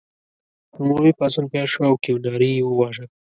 عمومي 0.77 1.11
پاڅون 1.19 1.45
پیل 1.51 1.67
شو 1.71 1.81
او 1.87 1.95
کیوناري 2.03 2.49
یې 2.57 2.63
وواژه. 2.65 3.05